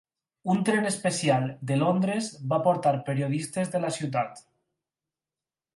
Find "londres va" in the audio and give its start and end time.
1.83-2.59